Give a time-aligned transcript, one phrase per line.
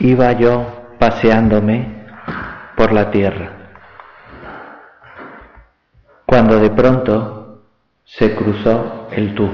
[0.00, 2.06] Iba yo paseándome
[2.76, 3.50] por la tierra,
[6.24, 7.64] cuando de pronto
[8.04, 9.50] se cruzó el tú.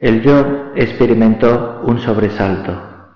[0.00, 3.14] El yo experimentó un sobresalto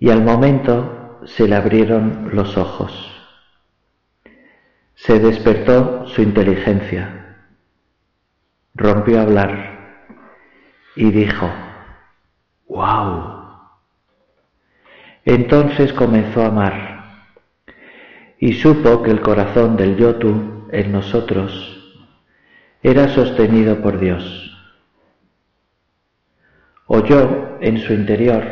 [0.00, 3.12] y al momento se le abrieron los ojos.
[4.96, 7.36] Se despertó su inteligencia,
[8.74, 10.00] rompió a hablar
[10.96, 11.48] y dijo,
[12.74, 13.34] ¡Wow!
[15.24, 17.04] Entonces comenzó a amar
[18.38, 21.52] y supo que el corazón del yotu en nosotros
[22.82, 24.50] era sostenido por Dios.
[26.86, 28.44] Oyó en su interior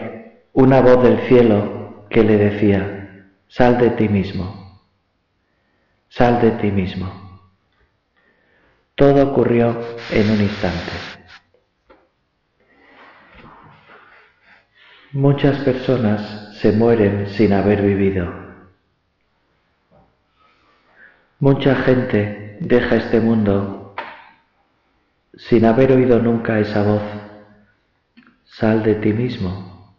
[0.52, 4.80] una voz del cielo que le decía, sal de ti mismo,
[6.08, 7.40] sal de ti mismo.
[8.94, 9.76] Todo ocurrió
[10.12, 11.21] en un instante.
[15.14, 18.32] Muchas personas se mueren sin haber vivido.
[21.38, 23.94] Mucha gente deja este mundo
[25.34, 27.02] sin haber oído nunca esa voz.
[28.46, 29.94] Sal de ti mismo,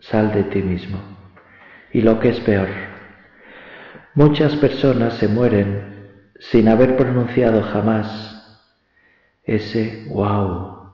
[0.00, 0.98] sal de ti mismo.
[1.92, 2.70] Y lo que es peor,
[4.16, 8.66] muchas personas se mueren sin haber pronunciado jamás
[9.44, 10.92] ese wow,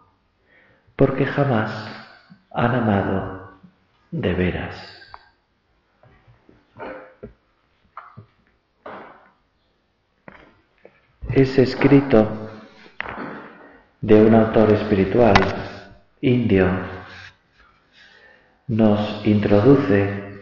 [0.94, 1.70] porque jamás
[2.50, 3.35] han amado
[4.16, 4.74] de veras.
[11.30, 12.50] Es escrito
[14.00, 15.34] de un autor espiritual
[16.22, 16.66] indio,
[18.68, 20.40] nos introduce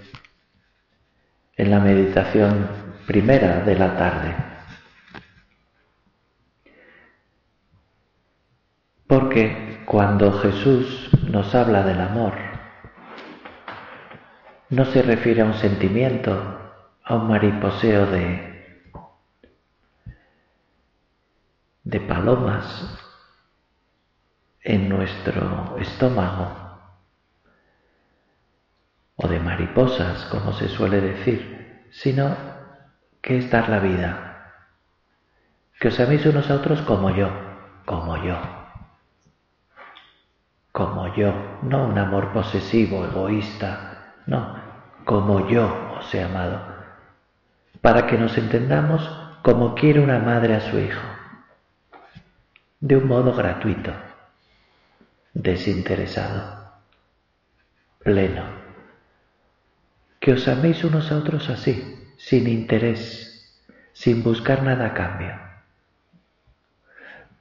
[1.57, 2.69] en la meditación
[3.09, 4.35] primera de la tarde.
[9.09, 12.54] Porque cuando Jesús nos habla del amor,
[14.75, 16.33] no se refiere a un sentimiento,
[17.05, 18.91] a un mariposeo de,
[21.85, 22.99] de palomas
[24.63, 26.49] en nuestro estómago
[29.17, 32.37] o de mariposas, como se suele decir, sino
[33.23, 34.53] que es dar la vida.
[35.79, 37.31] Que os améis unos a otros como yo,
[37.85, 38.39] como yo,
[40.73, 43.95] como yo, no un amor posesivo, egoísta,
[44.27, 44.64] no,
[45.05, 46.61] como yo os he amado,
[47.81, 49.03] para que nos entendamos
[49.43, 51.07] como quiere una madre a su hijo,
[52.81, 53.93] de un modo gratuito,
[55.35, 56.73] desinteresado,
[58.03, 58.45] pleno.
[60.21, 61.77] Que os améis unos a otros así,
[62.17, 63.61] sin interés,
[63.93, 65.39] sin buscar nada a cambio,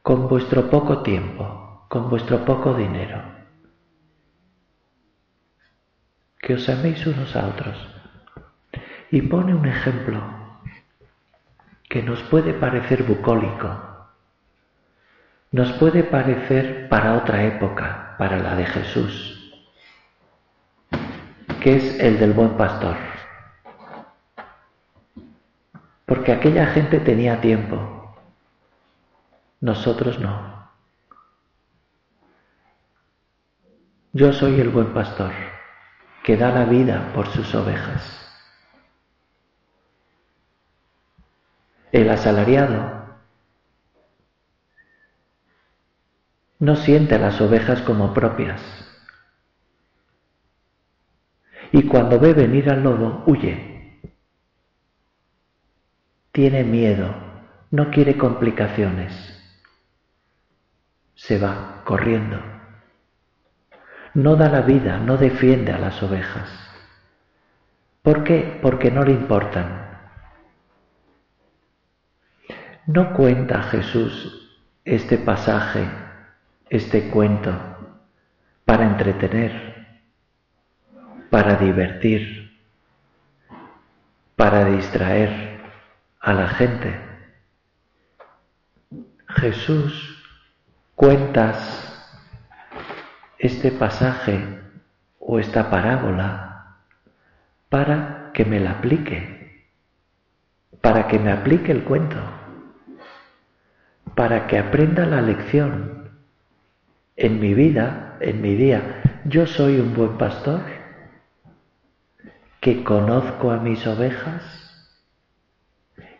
[0.01, 3.42] con vuestro poco tiempo, con vuestro poco dinero
[6.43, 7.77] que os améis unos a otros.
[9.09, 10.21] Y pone un ejemplo
[11.87, 13.69] que nos puede parecer bucólico,
[15.51, 19.55] nos puede parecer para otra época, para la de Jesús,
[21.61, 22.97] que es el del buen pastor.
[26.05, 28.17] Porque aquella gente tenía tiempo,
[29.61, 30.67] nosotros no.
[34.11, 35.31] Yo soy el buen pastor
[36.23, 38.01] que da la vida por sus ovejas.
[41.91, 43.03] El asalariado
[46.59, 48.61] no siente a las ovejas como propias
[51.73, 53.99] y cuando ve venir al lobo huye.
[56.31, 57.13] Tiene miedo,
[57.69, 59.13] no quiere complicaciones.
[61.15, 62.52] Se va corriendo
[64.13, 66.49] no da la vida, no defiende a las ovejas.
[68.01, 68.59] ¿Por qué?
[68.61, 69.83] Porque no le importan.
[72.85, 75.87] No cuenta Jesús este pasaje,
[76.69, 77.53] este cuento,
[78.65, 79.87] para entretener,
[81.29, 82.59] para divertir,
[84.35, 85.61] para distraer
[86.19, 86.99] a la gente.
[89.27, 90.21] Jesús
[90.95, 91.92] cuentas
[93.43, 94.39] este pasaje
[95.19, 96.77] o esta parábola
[97.67, 99.65] para que me la aplique,
[100.79, 102.15] para que me aplique el cuento,
[104.15, 106.09] para que aprenda la lección
[107.17, 109.01] en mi vida, en mi día.
[109.25, 110.61] Yo soy un buen pastor
[112.61, 114.95] que conozco a mis ovejas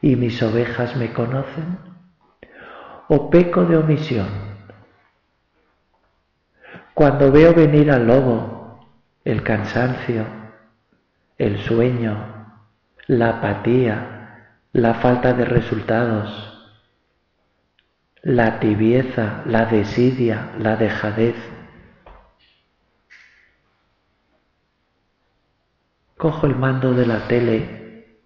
[0.02, 1.78] y mis ovejas me conocen
[3.08, 4.53] o peco de omisión
[6.94, 8.54] cuando veo venir al lobo
[9.24, 10.26] el cansancio,
[11.38, 12.62] el sueño,
[13.08, 16.50] la apatía, la falta de resultados,
[18.22, 21.36] la tibieza, la desidia, la dejadez.
[26.18, 28.18] Cojo el mando de la tele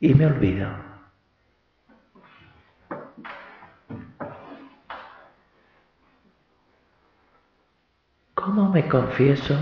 [0.00, 0.83] y me olvido.
[8.44, 9.56] ¿Cómo me confieso?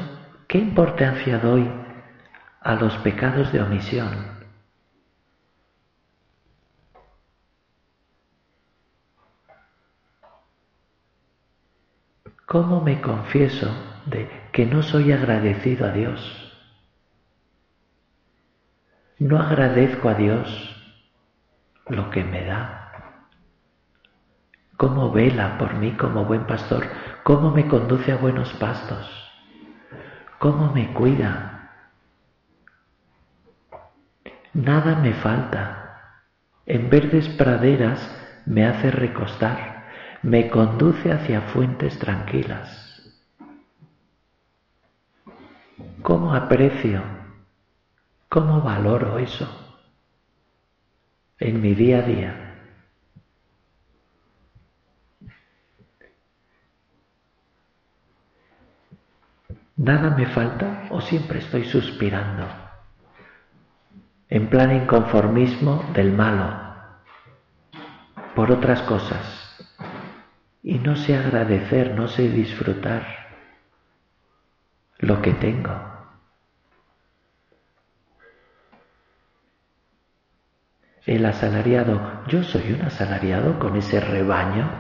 [0.49, 1.70] ¿Qué importancia doy
[2.61, 4.26] a los pecados de omisión?
[12.44, 13.69] ¿Cómo me confieso
[14.06, 16.52] de que no soy agradecido a Dios?
[19.20, 20.75] No agradezco a Dios
[21.87, 22.91] lo que me da.
[24.82, 26.84] ¿Cómo vela por mí como buen pastor?
[27.23, 29.06] ¿Cómo me conduce a buenos pastos?
[30.40, 31.70] ¿Cómo me cuida?
[34.52, 36.19] Nada me falta.
[36.67, 38.12] En verdes praderas
[38.44, 39.84] me hace recostar
[40.23, 43.08] me conduce hacia fuentes tranquilas.
[46.02, 47.05] ¿Cómo aprecio?
[48.28, 49.49] ¿Cómo valoro eso
[51.38, 52.41] en mi día a día?
[59.76, 62.46] ¿Nada me falta o siempre estoy suspirando?
[64.28, 66.72] En plan inconformismo del malo,
[68.34, 69.42] por otras cosas
[70.62, 73.04] y no sé agradecer, no sé disfrutar
[74.98, 75.92] lo que tengo.
[81.04, 84.70] El asalariado, yo soy un asalariado con ese rebaño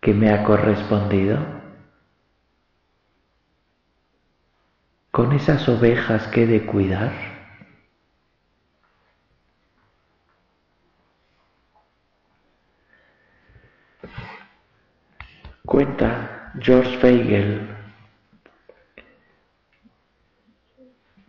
[0.00, 1.59] que me ha correspondido,
[5.10, 7.12] con esas ovejas que he de cuidar.
[15.64, 17.68] Cuenta George Feigel,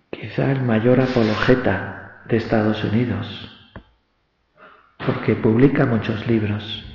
[0.10, 3.72] quizá el mayor apologeta de Estados Unidos,
[5.06, 6.86] porque publica muchos libros.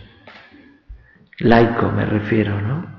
[1.39, 2.96] Laico me refiero, ¿no?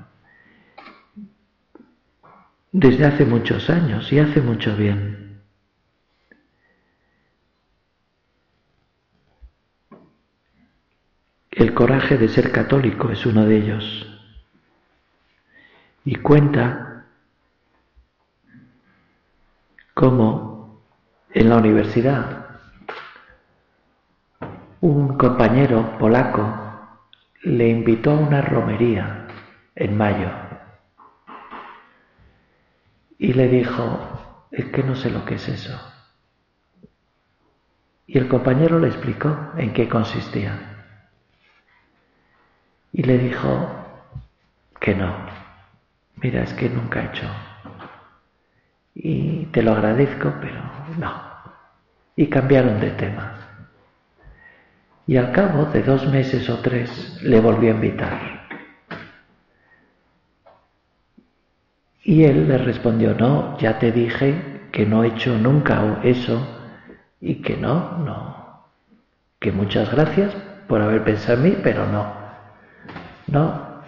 [2.72, 5.40] Desde hace muchos años y hace mucho bien.
[11.50, 14.06] El coraje de ser católico es uno de ellos
[16.04, 17.06] y cuenta
[19.94, 20.82] cómo
[21.32, 22.46] en la universidad
[24.80, 26.54] un compañero polaco
[27.42, 29.26] le invitó a una romería
[29.74, 30.47] en mayo
[33.18, 35.78] y le dijo, es que no sé lo que es eso.
[38.06, 40.84] Y el compañero le explicó en qué consistía.
[42.92, 43.68] Y le dijo
[44.80, 45.14] que no,
[46.16, 47.28] mira, es que nunca he hecho.
[48.94, 50.62] Y te lo agradezco, pero
[50.96, 51.22] no.
[52.16, 53.34] Y cambiaron de tema.
[55.06, 58.37] Y al cabo de dos meses o tres le volvió a invitar.
[62.08, 66.40] Y él le respondió, no, ya te dije que no he hecho nunca eso
[67.20, 68.64] y que no, no,
[69.38, 70.34] que muchas gracias
[70.68, 72.10] por haber pensado en mí, pero no,
[73.26, 73.82] no,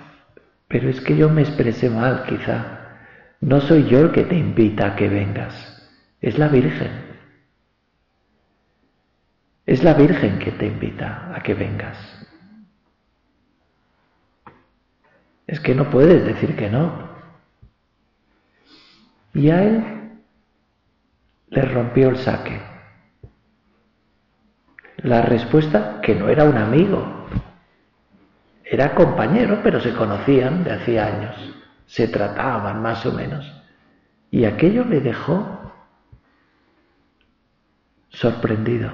[0.69, 2.99] pero es que yo me expresé mal, quizá.
[3.41, 6.91] No soy yo el que te invita a que vengas, es la Virgen.
[9.65, 11.97] Es la Virgen que te invita a que vengas.
[15.47, 17.10] Es que no puedes decir que no.
[19.35, 20.19] Y a él
[21.49, 22.61] le rompió el saque.
[24.99, 27.21] La respuesta que no era un amigo,
[28.65, 31.37] era compañero, pero se conocían de hacía años,
[31.87, 33.53] se trataban más o menos.
[34.31, 35.73] Y aquello le dejó
[38.11, 38.93] sorprendido.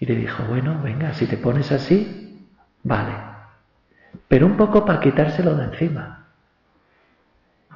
[0.00, 2.46] Y le dijo, bueno, venga, si te pones así,
[2.82, 3.14] vale.
[4.28, 6.23] Pero un poco para quitárselo de encima.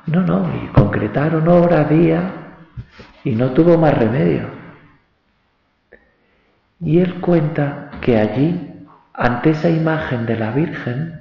[0.08, 2.32] No, no, y concretaron hora, día,
[3.24, 4.48] y no tuvo más remedio.
[6.80, 11.20] Y él cuenta que allí ante esa imagen de la Virgen,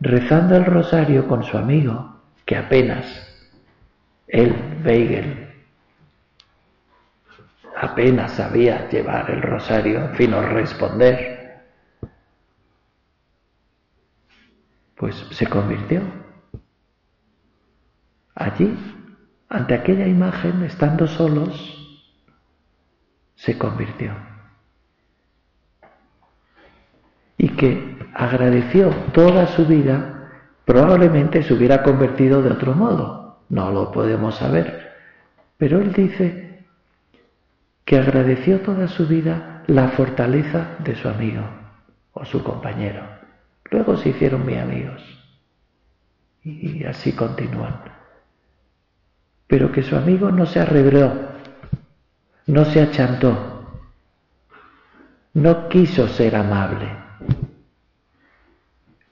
[0.00, 3.04] rezando el rosario con su amigo, que apenas,
[4.26, 5.48] él, Weigel,
[7.76, 11.60] apenas sabía llevar el rosario, en fin, o responder,
[14.96, 16.00] pues se convirtió.
[18.40, 18.74] Allí,
[19.50, 21.52] ante aquella imagen, estando solos,
[23.34, 24.14] se convirtió.
[27.36, 30.30] Y que agradeció toda su vida,
[30.64, 34.90] probablemente se hubiera convertido de otro modo, no lo podemos saber.
[35.58, 36.64] Pero él dice
[37.84, 41.44] que agradeció toda su vida la fortaleza de su amigo
[42.14, 43.02] o su compañero.
[43.70, 45.02] Luego se hicieron muy amigos.
[46.42, 47.99] Y así continúan.
[49.50, 51.30] Pero que su amigo no se arregló
[52.50, 53.64] no se achantó,
[55.34, 56.88] no quiso ser amable.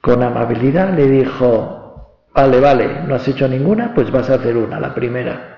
[0.01, 4.81] Con amabilidad le dijo, vale, vale, no has hecho ninguna, pues vas a hacer una,
[4.81, 5.57] la primera.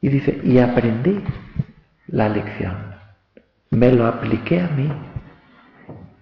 [0.00, 1.22] Y dice, y aprendí
[2.08, 2.94] la lección,
[3.70, 4.92] me lo apliqué a mí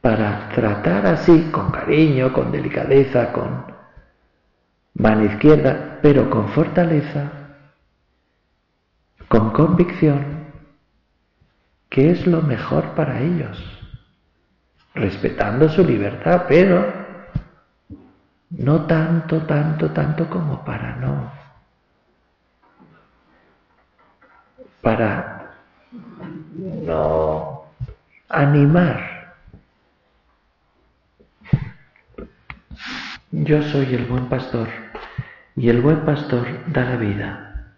[0.04, 3.64] para tratar así, con cariño, con delicadeza, con
[4.92, 7.32] mano izquierda, pero con fortaleza,
[9.28, 10.44] con convicción,
[11.88, 13.58] que es lo mejor para ellos,
[14.94, 16.84] respetando su libertad, pero
[18.50, 21.32] no tanto, tanto, tanto como para no,
[24.82, 25.54] para
[26.82, 27.62] no
[28.28, 29.13] animar
[33.42, 34.68] Yo soy el buen pastor
[35.56, 37.74] y el buen pastor da la vida,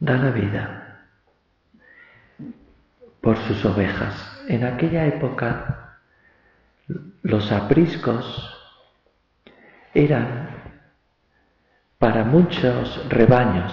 [0.00, 0.98] da la vida
[3.22, 4.14] por sus ovejas.
[4.48, 5.96] En aquella época
[7.22, 8.54] los apriscos
[9.94, 10.50] eran
[11.96, 13.72] para muchos rebaños.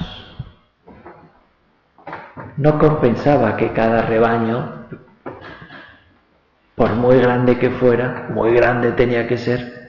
[2.55, 4.87] No compensaba que cada rebaño,
[6.75, 9.82] por muy grande que fuera, muy grande tenía que ser,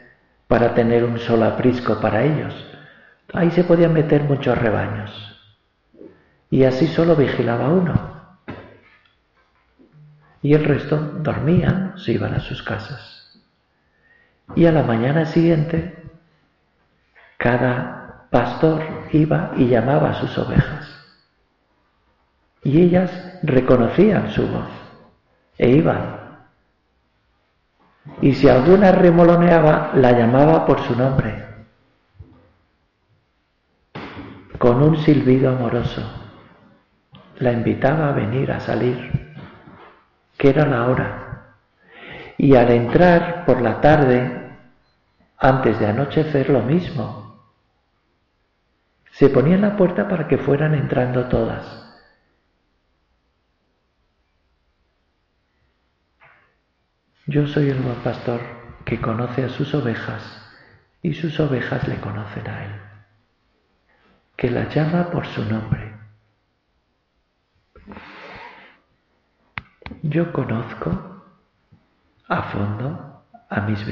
[0.55, 2.55] para tener un solo aprisco para ellos.
[3.33, 5.11] Ahí se podían meter muchos rebaños.
[6.49, 8.39] Y así solo vigilaba uno.
[10.43, 13.43] Y el resto dormían, se iban a sus casas.
[14.55, 16.05] Y a la mañana siguiente,
[17.37, 20.89] cada pastor iba y llamaba a sus ovejas.
[22.63, 23.11] Y ellas
[23.43, 24.69] reconocían su voz
[25.59, 26.24] e iban
[28.21, 31.45] y si alguna remoloneaba, la llamaba por su nombre,
[34.59, 36.03] con un silbido amoroso.
[37.39, 39.39] La invitaba a venir a salir,
[40.39, 41.21] que era la hora.
[42.39, 44.51] Y al entrar por la tarde,
[45.39, 47.41] antes de anochecer, lo mismo.
[49.13, 51.84] Se ponía en la puerta para que fueran entrando todas.
[57.35, 58.41] Yo soy el buen pastor
[58.85, 60.23] que conoce a sus ovejas
[61.03, 62.71] y sus ovejas le conocen a él,
[64.37, 65.97] que la llama por su nombre.
[70.03, 71.25] Yo conozco
[72.29, 73.85] a fondo a mis,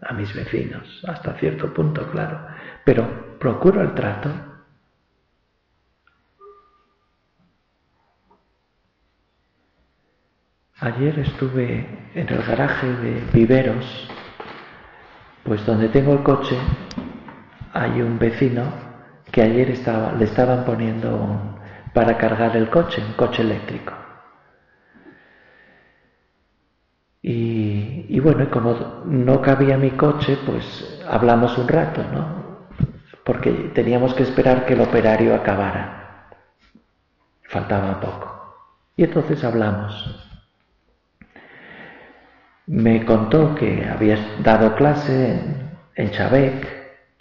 [0.00, 2.40] a mis vecinos, hasta cierto punto, claro,
[2.86, 4.30] pero procuro el trato
[10.78, 14.10] Ayer estuve en el garaje de Viveros,
[15.42, 16.54] pues donde tengo el coche
[17.72, 18.64] hay un vecino
[19.32, 21.58] que ayer estaba, le estaban poniendo
[21.94, 23.94] para cargar el coche, un coche eléctrico.
[27.22, 32.68] Y, y bueno, como no cabía mi coche, pues hablamos un rato, ¿no?
[33.24, 36.28] Porque teníamos que esperar que el operario acabara.
[37.44, 38.56] Faltaba poco.
[38.94, 40.25] Y entonces hablamos
[42.66, 46.66] me contó que había dado clase en, en Chabec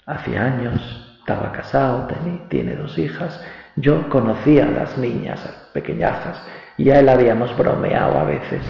[0.05, 2.07] hace años, estaba casado,
[2.49, 3.43] tiene dos hijas.
[3.75, 5.41] Yo conocía a las niñas
[5.73, 6.41] pequeñajas
[6.77, 8.61] y a él habíamos bromeado a veces,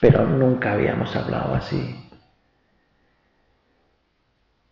[0.00, 2.00] pero nunca habíamos hablado así.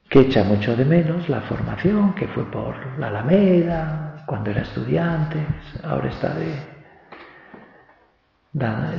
[0.08, 5.38] Que echa mucho de menos la formación que fue por la Alameda, cuando era estudiante,
[5.82, 6.72] ahora está de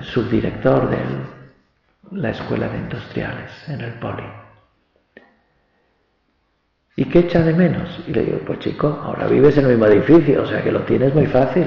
[0.03, 1.42] subdirector del
[2.11, 4.23] la escuela de industriales en el poli.
[6.95, 8.03] ¿Y qué echa de menos?
[8.07, 10.83] Y le digo, pues chico, ahora vives en el mismo edificio, o sea que lo
[10.83, 11.65] tienes muy fácil.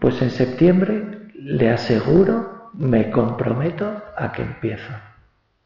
[0.00, 4.92] Pues en septiembre le aseguro, me comprometo a que empiezo.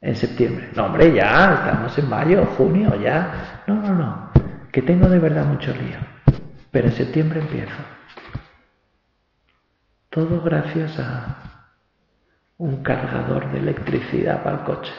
[0.02, 0.68] En septiembre.
[0.76, 3.62] No, hombre, ya, estamos en mayo, junio, ya.
[3.66, 4.30] No, no, no,
[4.70, 5.96] que tengo de verdad mucho lío.
[6.70, 7.75] Pero en septiembre empiezo.
[10.11, 11.55] Todo gracias a,
[12.58, 14.92] un cargador de electricidad para el coche.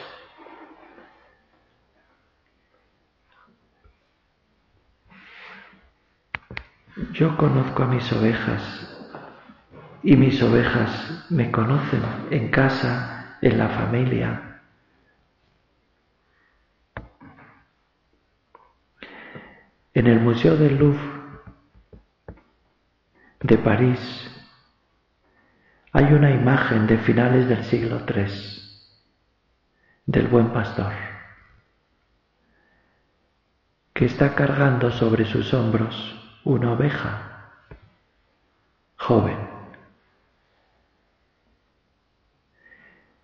[7.12, 8.62] Yo conozco a mis ovejas
[10.02, 14.60] y mis ovejas me conocen en casa, en la familia.
[19.94, 21.18] En el Museo del Louvre
[23.40, 24.27] de París
[25.98, 28.24] hay una imagen de finales del siglo III
[30.06, 30.92] del buen pastor
[33.94, 36.14] que está cargando sobre sus hombros
[36.44, 37.50] una oveja
[38.96, 39.38] joven.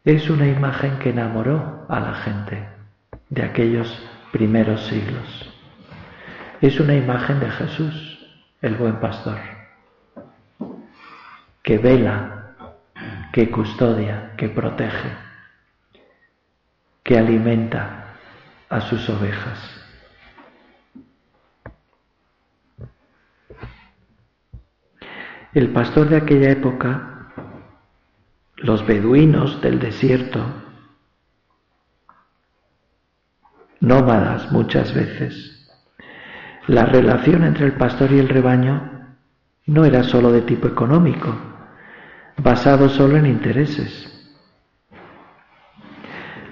[0.05, 2.69] Es una imagen que enamoró a la gente
[3.29, 5.55] de aquellos primeros siglos.
[6.61, 8.27] Es una imagen de Jesús,
[8.63, 9.39] el buen pastor,
[11.63, 12.44] que vela,
[13.35, 15.11] que custodia, que protege,
[17.03, 18.15] que alimenta
[18.69, 19.59] a sus ovejas.
[25.53, 27.33] El pastor de aquella época
[28.55, 30.41] los beduinos del desierto,
[33.81, 35.75] nómadas muchas veces.
[36.69, 39.17] La relación entre el pastor y el rebaño
[39.67, 41.54] no era sólo de tipo económico,
[42.37, 44.11] basado solo en intereses.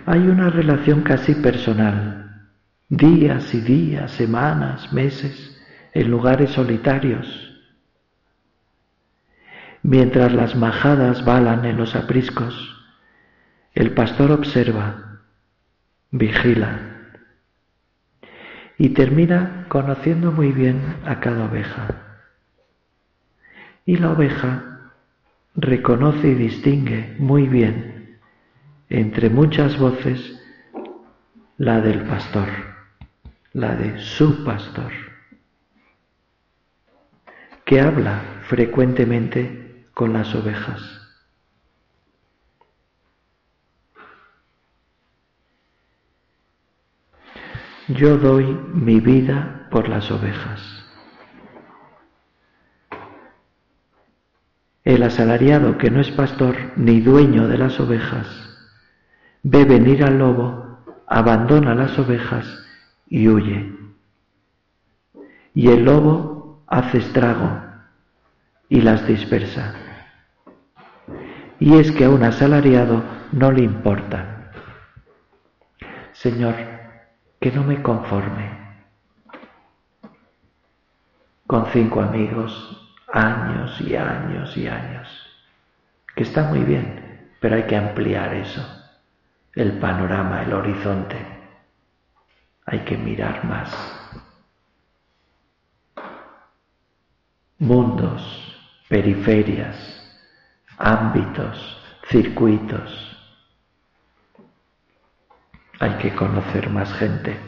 [0.06, 2.48] Hay una relación casi personal,
[2.88, 5.60] días y días, semanas, meses,
[5.94, 7.52] en lugares solitarios
[9.82, 12.54] Mientras las majadas balan en los apriscos,
[13.74, 15.22] el pastor observa,
[16.12, 16.88] vigila
[18.78, 21.88] y termina conociendo muy bien a cada oveja.
[23.84, 24.71] Y la oveja
[25.54, 28.18] reconoce y distingue muy bien
[28.88, 30.38] entre muchas voces
[31.56, 32.48] la del pastor,
[33.52, 34.92] la de su pastor,
[37.64, 40.80] que habla frecuentemente con las ovejas.
[47.88, 50.81] Yo doy mi vida por las ovejas.
[54.84, 58.26] El asalariado que no es pastor ni dueño de las ovejas
[59.42, 62.46] ve venir al lobo, abandona las ovejas
[63.08, 63.72] y huye.
[65.54, 67.60] Y el lobo hace estrago
[68.68, 69.74] y las dispersa
[71.62, 74.50] y es que a un asalariado no le importa.
[76.10, 76.56] Señor,
[77.40, 78.50] que no me conforme
[81.46, 85.08] con cinco amigos, años y años y años,
[86.14, 88.64] que está muy bien, pero hay que ampliar eso,
[89.54, 91.18] el panorama, el horizonte.
[92.64, 93.70] Hay que mirar más.
[97.58, 99.76] Mundos, periferias,
[100.78, 103.16] ámbitos, circuitos.
[105.80, 107.38] Hay que conocer más gente,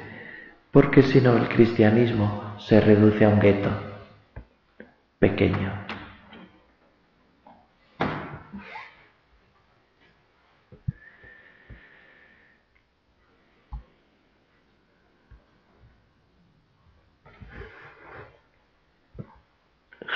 [0.73, 3.94] porque si no el cristianismo se reduce a un gueto
[5.25, 5.73] pequeño.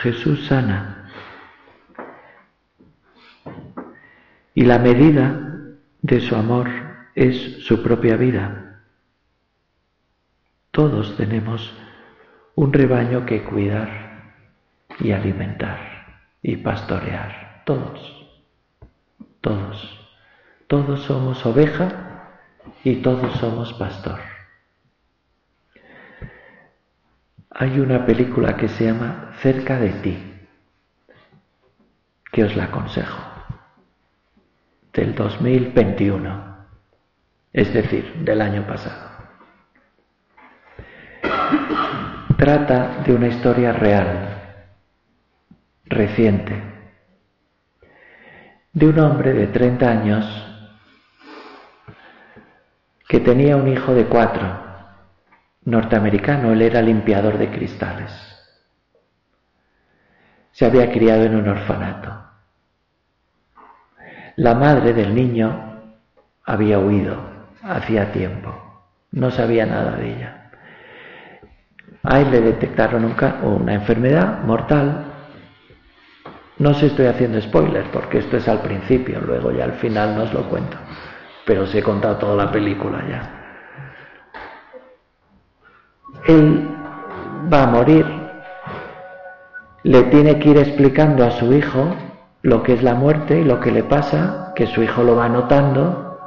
[0.03, 1.11] Jesús sana
[4.55, 5.25] Y la medida
[6.03, 6.69] de su amor
[7.15, 8.83] es su propia vida.
[10.71, 11.73] Todos tenemos
[12.55, 14.08] un rebaño que cuidar
[15.01, 15.79] y alimentar
[16.43, 17.63] y pastorear.
[17.65, 18.27] Todos,
[19.41, 19.95] todos.
[20.67, 22.31] Todos somos oveja
[22.85, 24.21] y todos somos pastor.
[27.51, 30.19] Hay una película que se llama Cerca de ti,
[32.31, 33.29] que os la aconsejo
[34.93, 36.67] del 2021,
[37.53, 39.09] es decir, del año pasado.
[42.37, 44.38] Trata de una historia real,
[45.89, 46.63] reciente,
[48.73, 50.45] de un hombre de 30 años
[53.09, 54.65] que tenía un hijo de cuatro,
[55.65, 58.13] norteamericano, él era limpiador de cristales.
[60.53, 62.25] Se había criado en un orfanato.
[64.37, 65.83] La madre del niño
[66.45, 68.55] había huido hacía tiempo,
[69.13, 70.51] no sabía nada de ella.
[72.03, 73.05] A él le detectaron
[73.43, 75.08] una enfermedad mortal.
[76.59, 80.25] No se estoy haciendo spoiler porque esto es al principio, luego ya al final no
[80.25, 80.77] os lo cuento,
[81.47, 83.35] pero os he contado toda la película ya.
[86.27, 86.69] Él
[87.53, 88.07] va a morir.
[89.85, 91.95] Le tiene que ir explicando a su hijo
[92.43, 95.29] lo que es la muerte y lo que le pasa, que su hijo lo va
[95.29, 96.19] notando,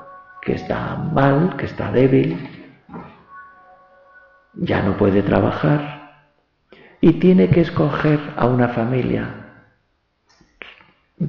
[0.42, 2.50] que está mal, que está débil,
[4.54, 6.24] ya no puede trabajar.
[7.02, 9.41] Y tiene que escoger a una familia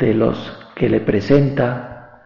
[0.02, 0.36] de los
[0.74, 2.24] que le presenta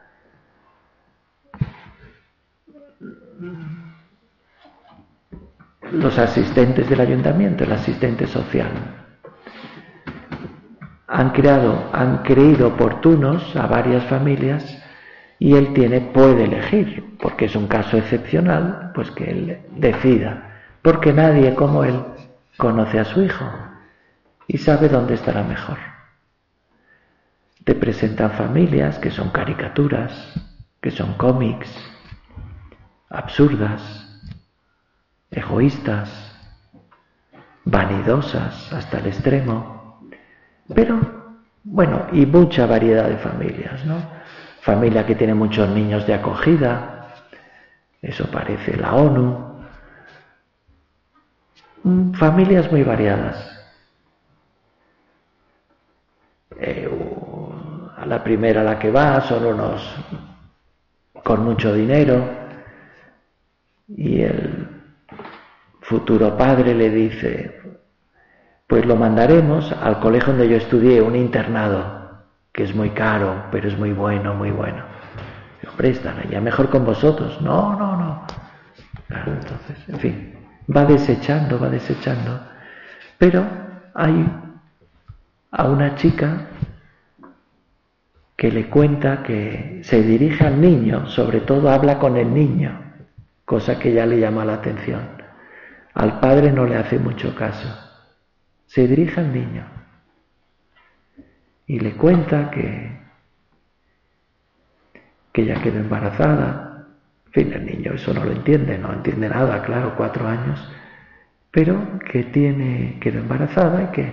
[5.92, 8.70] los asistentes del ayuntamiento, el asistente social.
[11.06, 14.82] Han creado, han creído oportunos a varias familias
[15.38, 21.12] y él tiene, puede elegir, porque es un caso excepcional, pues que él decida, porque
[21.12, 22.02] nadie como él
[22.56, 23.44] conoce a su hijo
[24.46, 25.95] y sabe dónde estará mejor.
[27.66, 30.12] Te presentan familias que son caricaturas,
[30.81, 31.68] que son cómics,
[33.09, 33.83] absurdas,
[35.33, 36.09] egoístas,
[37.64, 40.00] vanidosas hasta el extremo,
[40.72, 41.00] pero
[41.64, 43.96] bueno, y mucha variedad de familias, ¿no?
[44.61, 47.16] Familia que tiene muchos niños de acogida,
[48.00, 49.64] eso parece la ONU,
[51.83, 53.57] mm, familias muy variadas.
[56.59, 56.88] Eh,
[58.06, 59.96] la primera a la que va son unos
[61.22, 62.24] con mucho dinero
[63.88, 64.68] y el
[65.80, 67.60] futuro padre le dice,
[68.66, 73.68] pues lo mandaremos al colegio donde yo estudié, un internado, que es muy caro, pero
[73.68, 74.84] es muy bueno, muy bueno.
[75.68, 77.40] Hombre, están allá mejor con vosotros.
[77.42, 78.26] No, no, no.
[79.26, 80.34] entonces, en fin,
[80.74, 82.40] va desechando, va desechando.
[83.18, 83.44] Pero
[83.94, 84.28] hay
[85.50, 86.48] a una chica
[88.37, 92.79] que le cuenta que se dirige al niño, sobre todo habla con el niño,
[93.44, 95.09] cosa que ya le llama la atención.
[95.94, 97.66] Al padre no le hace mucho caso.
[98.66, 99.64] Se dirige al niño
[101.66, 102.99] y le cuenta que,
[105.33, 106.87] que ella quedó embarazada.
[107.27, 110.70] En fin, el niño eso no lo entiende, no entiende nada, claro, cuatro años,
[111.51, 114.12] pero que tiene, quedó embarazada y que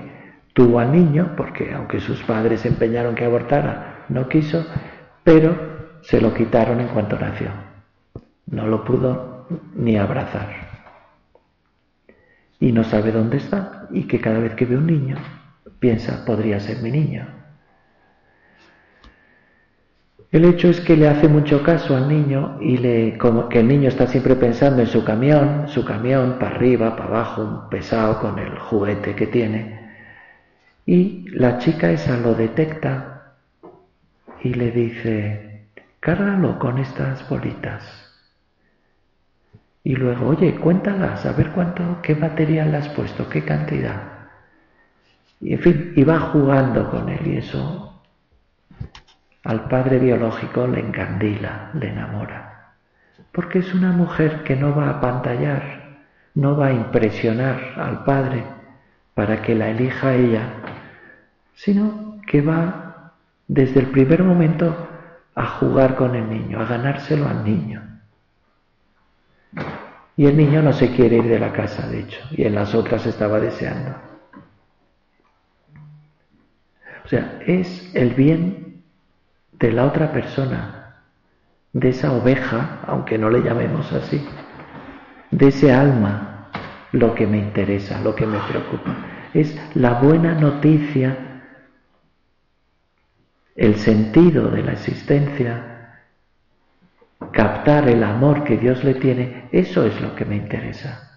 [0.53, 4.65] tuvo al niño, porque aunque sus padres empeñaron que abortara, no quiso,
[5.23, 7.49] pero se lo quitaron en cuanto nació.
[8.47, 10.73] No lo pudo ni abrazar
[12.63, 15.17] y no sabe dónde está y que cada vez que ve un niño
[15.79, 17.27] piensa, podría ser mi niño.
[20.31, 23.67] El hecho es que le hace mucho caso al niño y le, como que el
[23.67, 28.39] niño está siempre pensando en su camión, su camión para arriba, para abajo, pesado con
[28.39, 29.91] el juguete que tiene.
[30.85, 33.12] Y la chica esa lo detecta
[34.43, 35.67] y le dice,
[35.99, 37.83] cárgalo con estas bolitas.
[39.83, 44.01] Y luego, oye, cuéntalas, a ver cuánto, qué material le has puesto, qué cantidad.
[45.39, 47.89] Y en fin, y va jugando con él y eso
[49.43, 52.75] al padre biológico le encandila, le enamora.
[53.31, 55.97] Porque es una mujer que no va a pantallar,
[56.35, 58.43] no va a impresionar al padre
[59.13, 60.43] para que la elija ella,
[61.55, 62.82] sino que va
[63.47, 64.75] desde el primer momento
[65.35, 67.81] a jugar con el niño, a ganárselo al niño.
[70.15, 72.75] Y el niño no se quiere ir de la casa, de hecho, y en las
[72.75, 73.95] otras estaba deseando.
[77.03, 78.83] O sea, es el bien
[79.53, 81.01] de la otra persona,
[81.73, 84.23] de esa oveja, aunque no le llamemos así,
[85.31, 86.49] de ese alma,
[86.91, 88.95] lo que me interesa, lo que me preocupa.
[89.33, 91.32] Es la buena noticia,
[93.55, 96.01] el sentido de la existencia,
[97.31, 101.09] captar el amor que Dios le tiene, eso es lo que me interesa.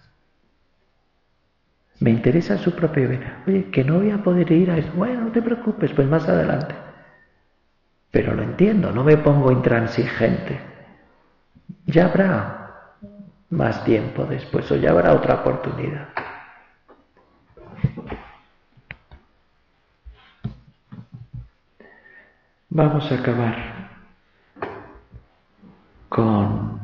[2.01, 3.43] Me interesa su propia vida.
[3.47, 4.93] Oye, que no voy a poder ir a eso.
[4.95, 6.75] Bueno, no te preocupes, pues más adelante.
[8.11, 10.61] Pero lo entiendo, no me pongo intransigente.
[11.87, 12.93] Ya habrá
[13.51, 16.09] más tiempo después o ya habrá otra oportunidad.
[22.69, 23.91] Vamos a acabar
[26.09, 26.81] con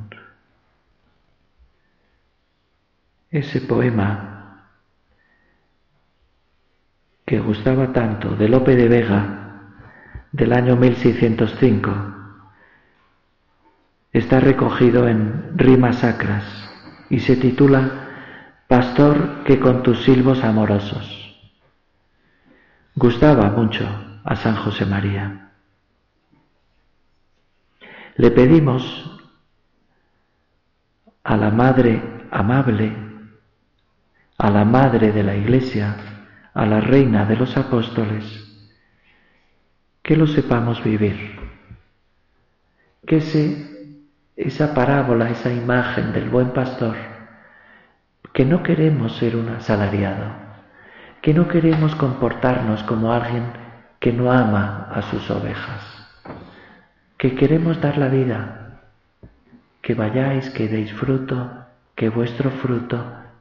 [3.31, 4.69] ese poema
[7.27, 9.43] que gustaba tanto de Lope de Vega
[10.31, 11.91] del año 1605.
[14.13, 16.45] Está recogido en rimas sacras
[17.11, 18.09] y se titula
[18.69, 21.19] Pastor que con tus silbos amorosos.
[22.95, 23.89] Gustaba mucho
[24.25, 25.42] a San José María.
[28.17, 29.21] Le pedimos
[31.25, 32.93] a la Madre amable,
[34.39, 35.97] a la Madre de la Iglesia,
[36.53, 38.25] a la reina de los apóstoles,
[40.03, 41.39] que lo sepamos vivir,
[43.07, 43.17] que
[44.37, 46.97] esa parábola, esa imagen del buen pastor,
[48.33, 50.33] que no queremos ser un asalariado,
[51.21, 53.45] que no queremos comportarnos como alguien
[54.01, 55.92] que no ama a sus ovejas,
[57.23, 58.81] que queremos dar la vida,
[59.81, 61.39] que vayáis, que deis fruto,
[61.95, 62.99] que vuestro fruto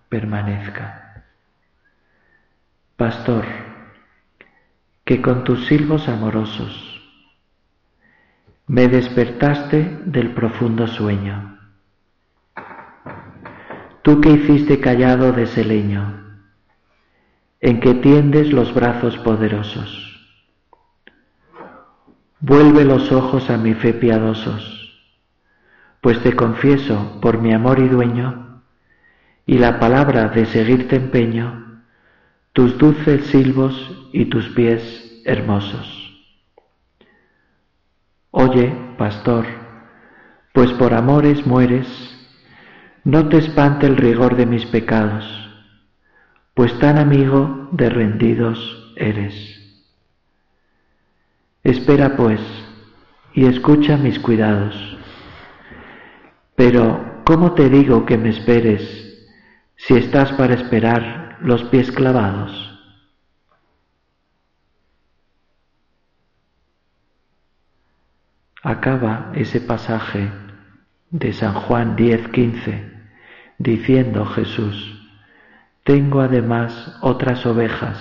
[0.08, 1.26] permanezca.
[2.96, 3.44] Pastor,
[5.04, 7.02] que con tus silbos amorosos
[8.68, 11.58] me despertaste del profundo sueño.
[14.04, 16.38] Tú que hiciste callado de ese leño,
[17.60, 20.11] en que tiendes los brazos poderosos.
[22.44, 25.00] Vuelve los ojos a mi fe piadosos,
[26.02, 28.64] pues te confieso por mi amor y dueño,
[29.46, 31.84] y la palabra de seguirte empeño,
[32.52, 36.20] tus dulces silbos y tus pies hermosos.
[38.32, 39.46] Oye, pastor,
[40.52, 41.88] pues por amores mueres,
[43.04, 45.26] no te espante el rigor de mis pecados,
[46.56, 49.61] pues tan amigo de rendidos eres.
[51.64, 52.42] Espera pues
[53.34, 54.98] y escucha mis cuidados.
[56.56, 58.82] Pero, ¿cómo te digo que me esperes
[59.76, 62.72] si estás para esperar los pies clavados?
[68.62, 70.32] acaba ese pasaje
[71.10, 72.90] de San Juan 10:15
[73.58, 74.76] diciendo Jesús,
[75.84, 77.98] tengo además otras ovejas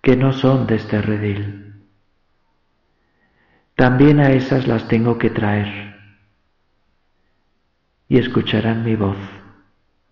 [0.00, 1.61] que no son de este redil
[3.82, 5.96] también a esas las tengo que traer.
[8.08, 9.18] Y escucharán mi voz,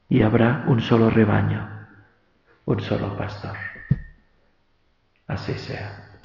[0.09, 1.71] y habrá un solo rebaño,
[2.65, 3.57] un solo pastor.
[5.29, 6.19] Así sea.